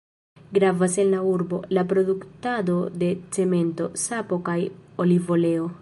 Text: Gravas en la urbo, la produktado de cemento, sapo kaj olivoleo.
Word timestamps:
Gravas 0.57 0.95
en 1.03 1.11
la 1.15 1.19
urbo, 1.31 1.59
la 1.77 1.85
produktado 1.91 2.79
de 3.05 3.13
cemento, 3.39 3.91
sapo 4.07 4.43
kaj 4.49 4.61
olivoleo. 5.07 5.75